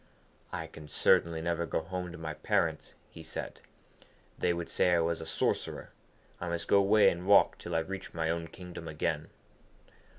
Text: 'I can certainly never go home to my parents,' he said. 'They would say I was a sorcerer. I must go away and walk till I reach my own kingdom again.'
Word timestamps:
'I 0.51 0.65
can 0.65 0.87
certainly 0.87 1.41
never 1.41 1.67
go 1.67 1.81
home 1.81 2.11
to 2.11 2.17
my 2.17 2.33
parents,' 2.33 2.95
he 3.11 3.21
said. 3.21 3.59
'They 4.39 4.51
would 4.51 4.67
say 4.67 4.95
I 4.95 4.99
was 4.99 5.21
a 5.21 5.27
sorcerer. 5.27 5.91
I 6.39 6.49
must 6.49 6.67
go 6.67 6.79
away 6.79 7.09
and 7.11 7.27
walk 7.27 7.59
till 7.59 7.75
I 7.75 7.81
reach 7.81 8.11
my 8.11 8.27
own 8.31 8.47
kingdom 8.47 8.87
again.' 8.87 9.29